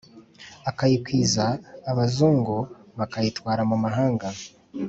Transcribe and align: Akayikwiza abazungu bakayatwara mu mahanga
Akayikwiza 0.69 1.45
abazungu 1.91 2.57
bakayatwara 2.97 3.61
mu 3.69 3.77
mahanga 3.83 4.27